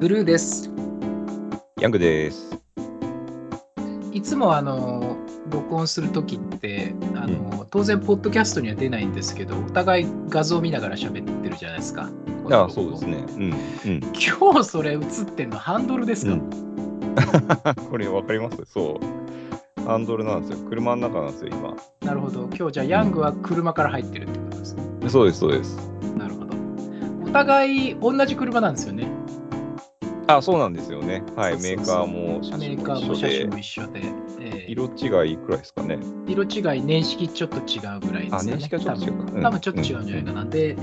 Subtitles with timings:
[0.00, 0.70] ブルーです。
[1.78, 2.58] ヤングです。
[4.12, 5.18] いつもあの
[5.50, 12.08] 録音するときってあの、当然、ポッドキャストには出ないんですけど、お互い画像見ながら喋ってるじゃないですか。
[12.50, 13.24] ああ、そうですね。
[13.28, 13.42] うん。
[13.42, 14.00] うん。
[14.40, 15.00] 今日それ映っ
[15.36, 16.50] てるのハンドルですか、うん
[17.90, 18.56] これわかります？
[18.64, 18.98] そ
[19.78, 19.84] う。
[19.84, 20.66] ハンドルなんですよ。
[20.68, 21.74] 車の中なんですよ、今。
[22.06, 22.48] なるほど。
[22.56, 24.82] 今日じゃあ、ヤングは車から入ってるってことですね。
[25.08, 25.76] そうです、そうです。
[26.16, 26.56] なるほど。
[27.26, 29.06] お互い同じ車なんですよね。
[30.36, 31.22] あ、そうなんですよね。
[31.36, 31.56] はい。
[31.60, 34.00] メーカーも車メ種も一緒で一緒で。
[34.40, 35.98] えー色違いくらいですかね。
[36.28, 38.54] 色違い、年式ちょっと違うぐらいですよね。
[38.54, 40.44] あ年式はちょっと違うかうん多分多分ちょっと違うんじゃないかな。
[40.44, 40.76] で、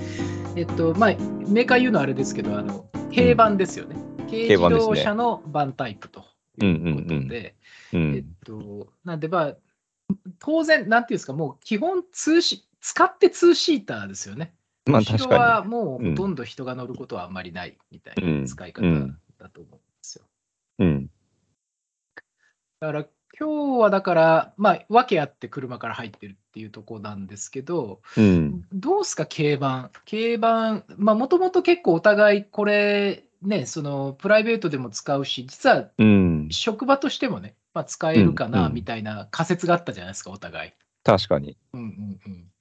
[0.58, 1.10] えっと、まあ、
[1.48, 3.96] メーカー言うのはあれですけど、あの、軽バンですよね。
[4.30, 6.26] 軽自バンですね動車のバンタイプと
[6.62, 7.56] いうことで、
[7.94, 8.36] えっうん。
[8.44, 9.58] と、なんで、まあ、
[10.40, 14.54] 当然、なんていうんですか、もう基本通し、使ってツーシーターですよね。
[14.86, 20.26] まあ、確かはもうほとんど人が乗ることはあんまりないみたいな使い方うんだと思うんですよ。
[20.80, 20.86] に。
[20.86, 21.10] うん。
[22.80, 23.06] だから
[23.40, 28.66] 今日はだから、まあ、訳あって車から入ってるっていうところなんですけど、うん。
[28.72, 29.92] どうすか、軽バン。
[30.10, 36.48] 軽バン、まあ、もともと結構お互いこれ、ね、そのプライベートでも使うし、実はうん。
[36.50, 40.72] 職場としてもね、まあ、使えるかなんみたいな仮説があったじゃないですか、お互い。
[41.04, 41.58] 確かに。
[41.74, 42.52] うんうんうん。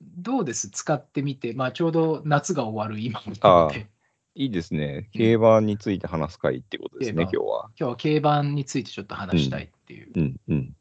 [0.00, 0.68] どうです？
[0.68, 3.88] 使ってみて、まあ、ちょうど夏が終わる今なので、
[4.36, 5.08] いいですね。
[5.12, 7.70] 競馬について話す会ってことですね、今競日は。
[7.78, 10.10] 今日は軽バンについてちょっと話したいっていう。
[10.14, 10.76] うんうん。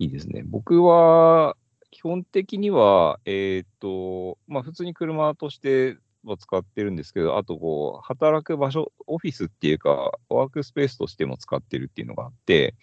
[0.00, 0.42] いいですね。
[0.44, 1.56] 僕は、
[1.92, 12.74] 基本的には、えーっと、まあ、普通に車としては使ってるんですけど、あと、こう、働く場所、オフィスっていうか、ワークスペースとしても使ってるっていうのがあって、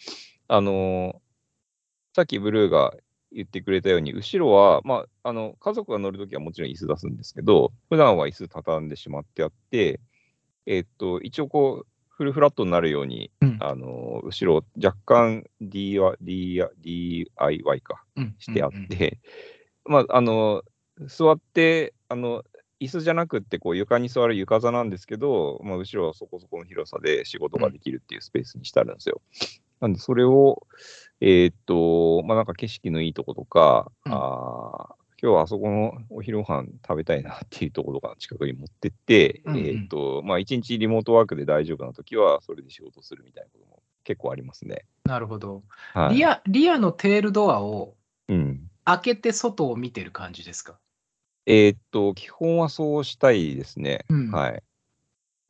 [0.48, 1.22] あの、
[2.16, 2.94] さっきブルーが
[3.32, 10.00] 言ってくれたように、後ろは、まあ、あの、家族が乗るときはもちろん椅子出すんですけど、普段は椅子畳んでしまってあって、
[10.66, 13.58] えーっと、一応こう、フルフラットになるように、うん。
[13.60, 17.26] あの、後ろ若干 DIY,
[17.82, 18.36] かうん。
[18.38, 19.20] してあって、
[19.86, 20.64] まあ、あの、
[21.08, 22.44] 座って、あの、
[22.80, 29.22] 椅子じゃなくって、こう、床に座る床座なんですけど、まあ、後ろはそこそこの広さで仕事ができるっていうスペースにしてあるんですよ。
[29.80, 30.68] なんで、それを、
[31.22, 44.86] えーっと、まあ、なんか景色のいいとことか、うんあー今日はあそこのお昼ご飯食べたいなっていうところとかの近くに持ってって、うんうんえーっと、まあ、一日リモートワークで大丈夫な時は、それで仕事するみたいなことも結構ありますね。
[45.06, 45.62] なるほど。
[45.94, 46.16] はい。
[46.16, 47.96] リアリアのテールドアを
[48.30, 48.68] うん。
[48.84, 50.80] 開けて外を見てる感じですか？
[51.46, 54.06] えーっと、基本はそうしたいですね。
[54.10, 54.64] うんはい。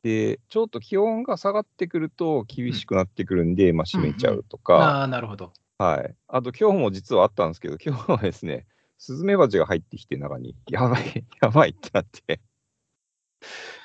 [0.02, 5.52] で、ちょっと気温が下がってくると厳しくなってくるんで、まあ、閉めちゃうとか、ああ、なるほど。
[5.78, 6.14] はい。
[6.28, 8.66] あと、今日も実はあったんですけど、今日はですね、
[8.98, 12.40] スズメバチが入ってきて、中に、やばい、 やばいってなって。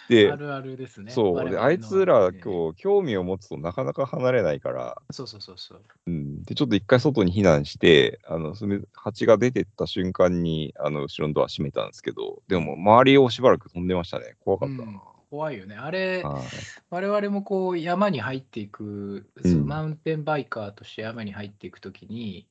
[0.10, 1.12] であ、るあるですね。
[1.12, 5.82] そう、で、あいつらええ今日、興味を持つとなかなか離れないから、そうそうそうそう。
[6.08, 8.56] うん、で、ちょっと一回外に避難して、あの、
[8.94, 14.36] 蜂が出てった瞬間に、あの、後ろのドア閉めたんですけど、でも、周りをしばらく飛んでましたね。
[14.40, 14.84] 怖かったな。
[14.84, 15.76] うん怖いよね。
[15.76, 16.44] あれ、はい
[16.90, 19.30] 我々もこう山に入っていく、
[19.66, 22.48] マウンテンバイカーとして山に入っていくときに、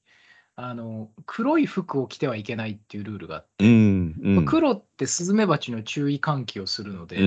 [0.59, 4.47] あの黒い服を着てはいけないっていうルールがあって、うん、うん。
[4.47, 7.27] 黒ってスズメバチの注意喚起をするので、うん、う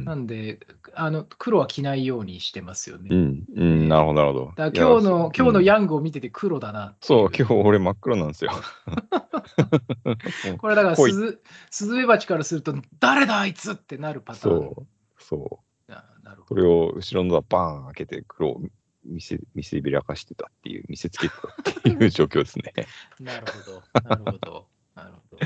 [0.00, 0.58] ん、なんで
[0.92, 3.10] あの黒は着ないようにしてますよね。
[3.12, 3.44] うん。
[3.54, 4.52] うん、うん、なるほど、なるほど。
[4.56, 8.50] だ今日の今日のうんヤングを見てて黒だなそう、今日俺真っ黒なんですよ。
[10.58, 11.40] これだからスズ
[11.70, 14.58] スズメバチからすると、誰だあいつってなるパターン。
[14.58, 14.86] そう、
[15.18, 15.92] そう。
[15.92, 18.60] あなるほそどれを後ろのドアバーン開けて黒を
[19.06, 21.34] 見せ見せびらかしてたっていう、見せつけて
[21.64, 22.72] たっていう状況ですね。
[23.20, 23.82] なるほど。
[24.08, 24.66] なるほど。
[24.94, 25.38] なるほど。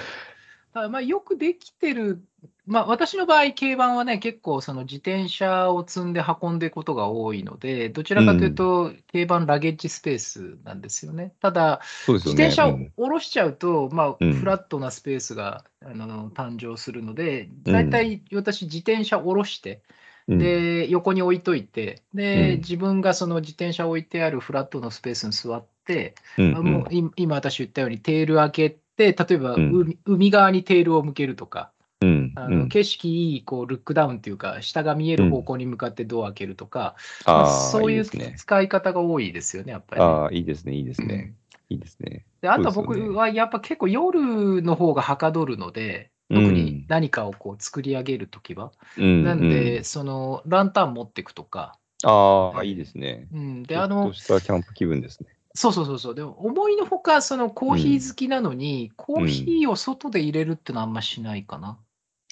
[0.72, 2.22] ただまあよくできてる、
[2.64, 11.32] まあ、私の場合、軽バンはね、結構その自転車を積んで運んでいくことが多いので、どちらかというと、軽バンラゲッジスペースなんですよね。
[11.40, 12.44] ただ、そうですよね。
[12.44, 19.99] 自転車をうん下ろしちゃうと、まあ、うんフラットなスペースがあの誕生するので、うん大体私、自転車下ろして、うん
[20.38, 22.58] で、横に置いといて、で、うん。
[22.58, 29.72] 自分がその自転車置いてあるフラットのスペースに座って、うんうい今私言ったようにテール開けて、例えばうん。
[29.72, 31.72] 海,、海側にテールを向けるとか、
[32.02, 36.94] うんあのうん景色いいこうルックダウンっていうか、下が見える方向に向かってドア開けるとか、
[37.26, 38.04] まあああ、そういう。
[38.04, 41.34] 使い方が多いですよね、やっぱりね、ああ、いいですね、いいですね。
[41.68, 42.24] いいですね。
[42.40, 48.72] であとは僕はやっぱ結構夜の方がはかどるので、特に何かをこう作り上げるときは？
[48.98, 53.28] うんなんで、うんそのランタン持っていくとか、ああ、いいですね。
[53.32, 55.28] うん、であのとしたキャンプ気分ですね。
[55.54, 56.14] そうそうそうそう。
[56.14, 61.78] でも思いのほか、そのコーヒー好きなのに、コーヒーを外で入れるってのはあんましないかな。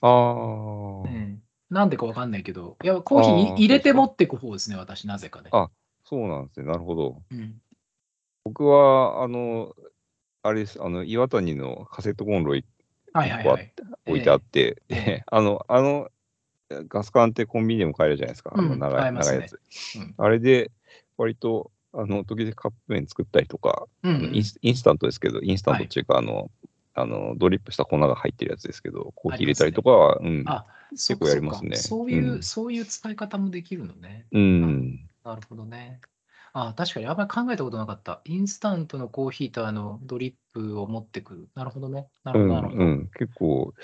[0.03, 5.51] ああ、うんなんでかわかんないけど、いや、コーヒー入れて持ってく方ですね、私、なぜかね。
[5.53, 5.69] あ
[6.05, 6.67] そうなんですね。
[6.67, 7.23] なるほど。
[7.31, 7.61] うん、
[8.45, 9.75] 僕は、あの、
[10.43, 12.65] あれです、あの、岩谷のカセットコンロい
[13.19, 13.73] はいはいはい。
[14.07, 16.09] 置いてあって、ええで あの、あの、
[16.71, 18.53] ガス管ってコンビニでも買えるじゃないですか。
[18.55, 19.61] あのうん長い、買えますね長いやつ。
[19.97, 20.71] うんあれで、
[21.17, 26.51] 割と、あの、時々カップ麺作ったりとか、うんインスインスタントですけど、インスタントっていうか、あの、
[26.95, 30.45] あの、ドリップした粉が入ってるやつですけど、コーヒー入れたりとかは、うん。
[30.91, 34.27] 結構やりますねそういう、うんそういう使い方もできるのね。
[34.33, 35.09] うん。
[35.25, 36.01] なるほどね。
[36.53, 38.21] あ確かにあんまり考えたことなかった。
[38.25, 41.49] インスタントのコーヒーとあのドリップを持ってくる。
[41.55, 42.09] なるほどね。
[42.25, 42.85] なるほど、うん、なるほど。
[42.85, 43.75] うん、結構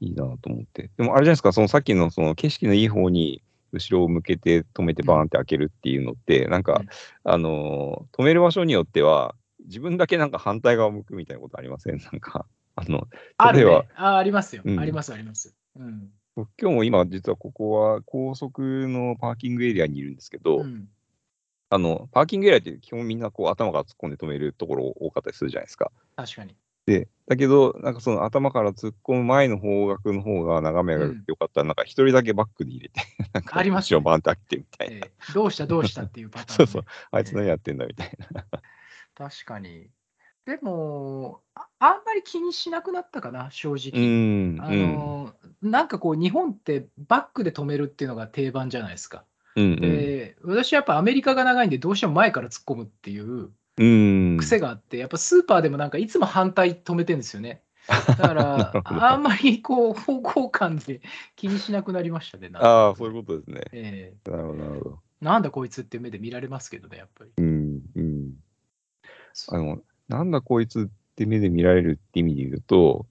[0.00, 0.90] いいなと思って。
[0.96, 3.42] でもあれじゃないですか、そのさっきのその景色のいい方に
[3.72, 6.86] 後ろを向けて止めてバーンって開けるっていうのって、なんか、うん
[7.24, 9.34] あのー止める場所によっては、
[9.66, 11.98] 自分だけなんか反対側向くみたいなことありません？
[12.02, 13.06] なんか、あの、
[13.36, 13.88] ある例えばね。
[13.94, 15.54] あありますよ、うんあります、あります。
[15.76, 16.10] うん。
[16.34, 20.88] 僕今日も今、実はここは高速のパーキングエリアにいるんですけど、うん
[21.70, 25.92] あの、パーキングエリアって基本みんなこう頭から突っ込んで止めるところ多かったりするじゃないですか。
[26.16, 26.56] 確かに。
[26.86, 33.00] で、だけど、なんかその頭から突っ込む前の方角の方が眺めが良かったら、なんか一人だけバックで入れて、
[33.32, 34.94] なんかあります後ろバーンって開けてみたいな。
[34.96, 36.66] ええどうした、どうしたっていうパターン、ね。
[36.66, 38.44] そうそう、あいつ何やってんだみたいな。
[39.14, 39.90] 確かに。
[40.46, 44.56] でもあ、あんまり気にしなくなったかな、正う直。
[44.56, 49.24] ん、あのなんかこう、日本ってバックで止めるっていうのが定番じゃないですか。
[49.56, 53.50] うん、うん、で私はやっぱアメリカが長いんで、どうしても前から突っ込むっていう
[53.80, 54.36] うん。
[54.38, 57.62] 癖があって、やっぱスーパーでもなんかいつも反対止めてるんですよね。
[57.88, 61.00] だか ならあんまりこう方向感で
[61.34, 62.50] 気にしなくなりましたね。
[62.54, 63.62] ああ、そういうことですね。
[63.72, 64.98] えなるほど、なるほど。
[65.22, 67.30] えなんだこいつって目で見られますけどね、やっぱり。
[67.36, 68.34] うん、うん。
[69.48, 73.06] あの、なんだこいつって目で見られるって意味で言うと、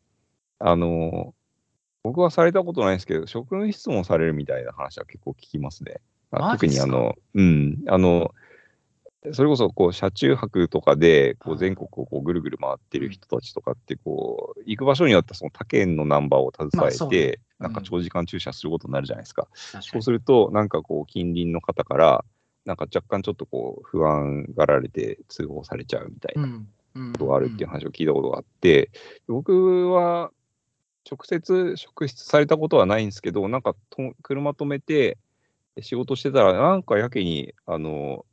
[0.60, 1.34] あの、
[2.04, 6.00] 僕はされたことないですけど、職務質問されるみたいな話は結構聞きますね。
[6.32, 8.34] あ特にあの、うん、あの、
[9.34, 19.48] それこそこう車中泊とかでこう全国をこうぐるぐる回ってる人たちとかってこう行く場所によってはその他県のナンバーをまあ携えてねなんか長時間駐車することになるじゃないですか。
[19.82, 22.26] そうするとなんかこう近隣の方から
[22.66, 28.90] なんか若干ちょっとこう不安がられて通報されちゃうみたいなことがあるっていう話を聞いたことがあって、
[29.28, 30.32] 僕は
[31.10, 35.18] 直接職質されたことはないんですけど、なんかと車止めて
[35.82, 38.26] 仕事してたら、なんかやけに、あの、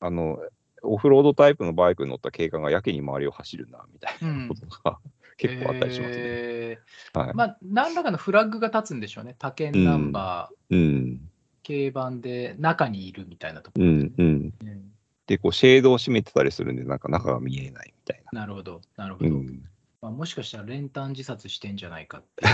[0.00, 0.38] あの、
[0.82, 4.98] オフロードタイプのバイクに乗った警官がやけに周りを走るな、みたいなことが
[5.36, 6.26] 結構あったりしますね。
[6.26, 6.78] え
[7.14, 7.28] はい。
[7.28, 9.36] ーまあ、何らかのフラッグが立つんでしょうね。
[9.38, 11.30] 他県ナンバー、うん。
[11.66, 14.14] 軽バンで中にいるみたいなところで、うん。
[14.18, 14.52] うん。
[14.62, 14.94] うん
[15.26, 18.40] で、こう、シェードを閉めてたりするんで、なんか中が見えないみたいな。
[18.40, 19.30] なるほど、なるほど。
[19.30, 19.64] うん。
[20.04, 22.44] まあ、もしかしたら練炭自殺してんじゃないかって。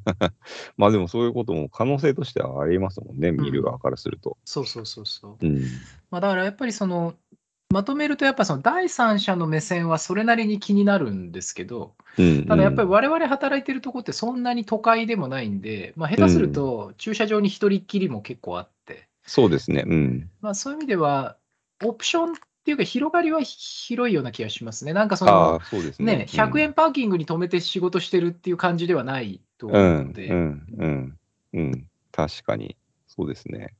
[0.78, 4.38] まあでもそういうことも可能性としてはありますもんね、見る側からすると。
[4.46, 5.46] そうそうそうそう。
[5.46, 5.60] うん。
[6.10, 7.14] まあ、だからやっぱりその、
[7.70, 12.46] まとめると、やっぱその第三者の目線はそれなりに気になるんですけど、うん。
[12.46, 19.84] ただやっぱりうん我々働いてるとこってそんなに都会でもないんで、まあ、下手すると駐車場に一人っきりも結構あって、そうですね。
[19.86, 20.30] うん。
[20.40, 21.36] まあ、そういう意味では、
[21.84, 22.34] オプション
[22.66, 24.92] っていうか、広がりは広いような気がしますね。
[24.92, 26.16] なんかそあのあ、そうですね。
[26.16, 31.18] ね、100円パーキングに止めて仕事してるっていう感じではないと思う、うんので、うん、うん、
[31.52, 31.88] うん。
[32.10, 32.76] 確かに。
[33.06, 33.72] そうですね。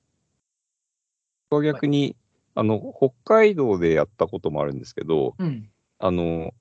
[1.51, 2.15] 僕は逆に、
[2.55, 5.69] あの、北海道でやったこともあるんですけど、うん
[5.99, 6.55] あの、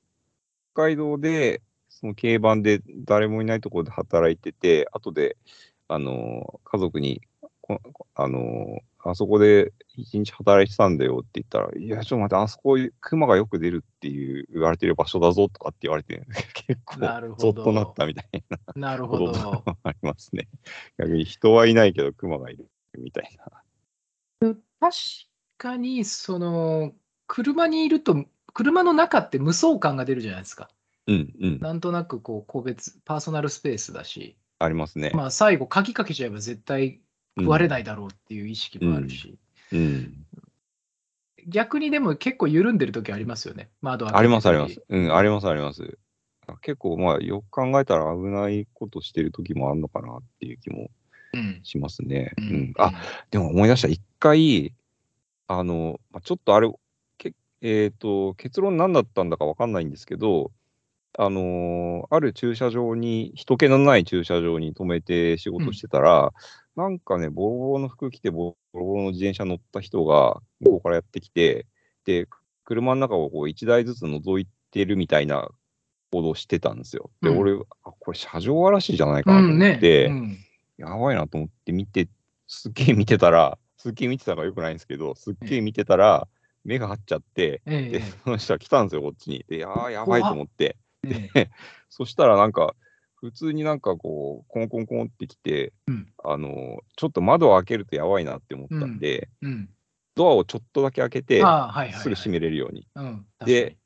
[0.73, 5.37] 北海道で、その軽バンで誰もいないところで働いてて、後で、
[5.87, 7.21] あの、家族に、
[7.61, 7.79] こ
[8.15, 16.25] あの、あそこで一日働いてたんだよって言ったら、いや、ちょっと待って、あそこ、熊がよく出るっていう言われてる場所だぞとかって言われて、
[16.65, 16.99] 結構
[17.37, 18.43] ゾッとなったみたい
[18.75, 19.31] ななるほど。
[19.31, 20.47] がありますね。
[20.97, 23.29] 逆に人はいないけど、熊がいるみたい
[24.41, 24.55] な。
[24.79, 24.97] 確
[25.59, 26.93] かに、その、
[27.27, 30.69] 車にいると、車の中って無双感が出るじゃないですか。
[31.05, 31.59] うん、うん。
[31.59, 35.11] なんとなくこう個別、パーソナルスペースだし、ありますね。
[35.13, 37.04] まあ、最後、鍵かけちゃえば絶対うん
[37.37, 39.37] 食われないだろうっていう意識もあるし、
[39.71, 40.25] うん。
[41.47, 44.81] 逆にでも結構緩んでる時ありますよね、窓あります、あります。
[44.87, 45.97] うん、あります、あります。
[46.61, 50.89] 結構、まあ、よく考えたら危ないことしてる時もあるのかなっていう気も
[51.33, 52.33] うんしますね。
[52.37, 52.73] ううんん。
[52.77, 52.93] あ、
[53.31, 53.87] でも思い出した。
[53.87, 54.73] 一回、
[55.47, 56.71] あの、まあちょっとあれ、
[57.17, 60.51] けえっ、と、結論何だったんだかわかんないんですけど、
[61.17, 66.33] あのーある駐車場に、人気のない駐車場に止めて仕事してたら、
[66.75, 71.65] なんかね、ボロボロの服着て、ボロボロの自転車乗った人が、向こうからやってきて、
[72.05, 72.27] で、
[72.63, 75.49] 車の中をこう1台ずつ覗いてるみたいな
[76.11, 77.09] 行動をしてたんですよ。
[77.21, 77.53] で、うん俺、
[77.83, 80.37] あこれ車上荒らしじゃないかなとうんね思って、うん
[80.77, 82.09] やばいなと思って見て、
[82.47, 86.27] すっげえ見てたら、すっげえ見てたのがよくないんですけど、すっげえ見てたら、
[86.65, 89.45] 目が張っちゃって、でええ、その人が来たんですよ、こっちに。
[89.47, 90.75] で、いやー、やばいと思って。
[91.11, 91.49] ええ
[91.89, 92.75] そしたらなんか、
[93.15, 99.69] 普通になんかこう、コンコンコンってきて、うんあの、ちょっと窓を開けるとやばいなって思ったんで、うん。
[100.15, 101.41] ドアをちょっとだけ開けて。
[101.93, 102.87] すぐ閉めれるように。
[102.95, 103.25] うん。
[103.45, 103.77] で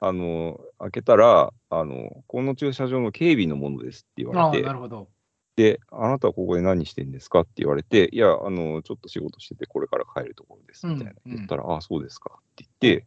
[0.00, 4.68] あの、開けたら、あの、この駐車場の警備のものですって言われて。
[5.56, 13.06] で、あなたはここで何してんですかって言われて、いや、あの、ちょっと仕事してて、これから帰るところです、みたいなうんうん言ったら、ああ、そうですかって言って、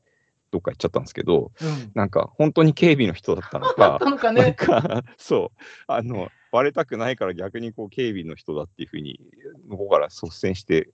[0.57, 1.91] どっか行っちゃったんですけど、うん。
[1.93, 4.53] なんか、本当に警備の人だったのかなんね。
[4.53, 9.19] か、そう、あの、バレたくないから逆にこう、警備の人だっていうふうに、
[9.67, 10.89] 向こうから率先して、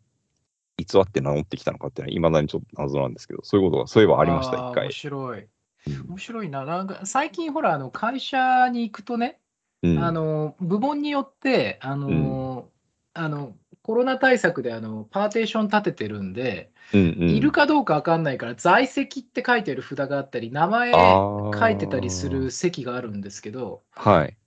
[0.77, 4.91] 偽って名乗ってきたのかっていうのは、いまだにちょっと謎なんですけど、そういうことが、そういえばありました、一回面。
[4.91, 5.39] 白い。
[5.39, 5.47] うん
[5.85, 6.63] 面白いな。
[6.63, 9.39] なんか最近ほら、あの会社に行くとね、
[9.81, 12.69] うんあの部門によってあの、
[13.13, 13.53] あの
[13.83, 24.37] コロナ対策であのパーテーション立ててるんで、うんうんいるかどうか分かんないから、在籍って書いてある札があったり、名前書いてたりする席があるんですけど、はい。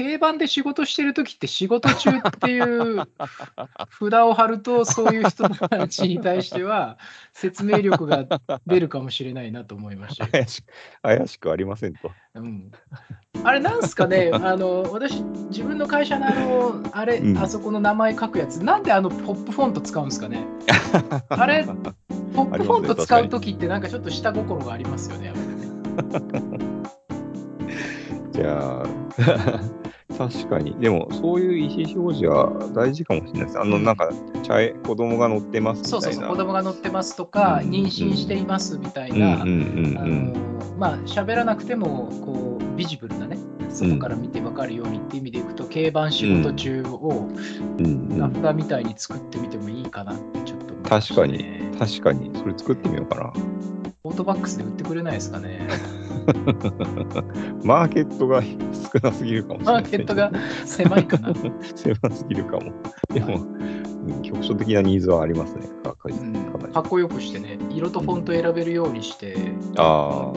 [0.00, 3.06] 競馬で仕事してる時って仕事中っていう
[4.00, 6.96] 札を貼ると、そういう人たちに対しては
[7.34, 8.24] 説明力が
[8.66, 10.30] 出るかもしれないなと思いましたよ。
[10.32, 12.10] 怪しく、怪しくありませんと。
[12.34, 12.70] うん、
[13.44, 20.46] あれなんすかね、 あの私、自分の会社のあの、あれ、うんあそこの名前書くやつ、なんであのポップフォント使うんですかね？
[21.28, 21.66] あれ
[22.34, 25.34] ポップフォント使うときって、なんかちょっと下心がありますよね。
[28.32, 28.84] じゃあ、
[30.20, 30.74] 確かに。
[30.78, 33.58] でも、そういう意思表示は大事かもしれないです。
[33.58, 34.10] あの、うんなんか、
[34.42, 35.92] 茶え子供が乗ってますみたいな。
[35.92, 39.44] そうそうそう、子供が乗ってますとか、うん妊娠していますみたいうんな、うんう
[39.94, 40.32] んあうん。
[40.34, 40.40] の
[40.78, 43.38] まあ喋らなくてもこうビジブルなね、
[43.70, 47.28] そこから見て分かるようにっていう意味でいくと、競馬仕事中を
[47.78, 53.32] うんうん、ラフラみたいに作ってみてもいいかなってちょっと思いました確かにね、確かに、それ作ってみようかな。
[54.04, 55.66] オートバックスで売ってくれないですかね。
[57.64, 58.50] マーケットが少
[59.02, 59.82] なすぎるかもしれマない。
[59.84, 60.30] ーケットが
[60.64, 61.32] 狭いかな。
[61.74, 62.72] 狭すぎるかも。
[63.12, 65.66] でも、うん局所的なニーズはありますね。
[65.84, 69.36] かかうんかっこよくしてね、色とフォント選べるようにして、
[69.76, 70.32] あ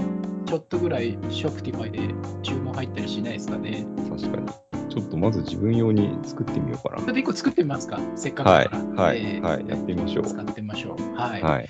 [0.46, 3.86] ちょっとぐらいショプティファイで注文入ったりしないですかね。
[4.08, 4.48] あ、確かに。
[4.90, 9.04] ちょっとまず自分用に作ってみようかちょっと1個作ってみますか、せっかくはいだから。
[9.04, 11.18] はいえーはいやってみましょう使ってみましょう。
[11.20, 11.42] はい。
[11.42, 11.50] な。
[11.50, 11.70] はい。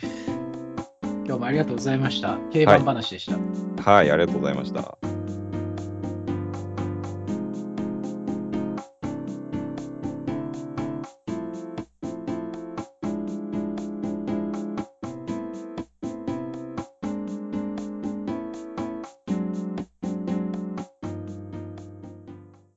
[1.26, 2.38] 今日もありがとうございました。
[2.52, 3.92] 競馬話でした。
[3.92, 5.13] はい、ありがとうございました。